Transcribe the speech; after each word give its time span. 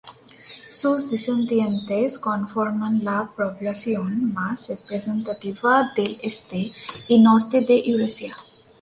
Sus 0.67 1.11
descendientes 1.11 2.17
conforman 2.17 3.03
la 3.03 3.31
población 3.37 4.33
más 4.33 4.67
representativa 4.69 5.91
del 5.95 6.17
Este 6.23 6.73
y 7.07 7.19
Norte 7.19 7.61
de 7.61 7.83
Eurasia. 7.85 8.33